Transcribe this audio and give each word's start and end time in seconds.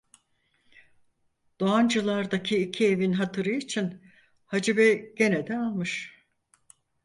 Doğancılardaki 1.59 2.57
iki 2.57 2.87
evin 2.87 3.13
hatırı 3.13 3.49
için 3.49 4.01
Hacı 4.45 4.77
Bey 4.77 5.13
gene 5.17 5.47
de 5.47 5.57
almış. 5.57 6.23